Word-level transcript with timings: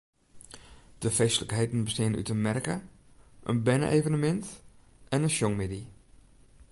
De 1.03 1.09
feestlikheden 1.17 1.83
besteane 1.87 2.17
út 2.17 2.31
in 2.33 2.41
merke, 2.47 2.75
in 3.51 3.59
berne-evenemint 3.65 4.47
en 5.13 5.25
in 5.27 5.33
sjongmiddei. 5.35 5.85